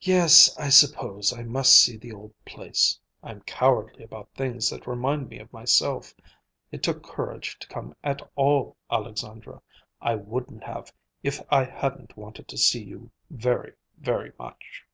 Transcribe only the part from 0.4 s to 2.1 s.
I suppose I must see the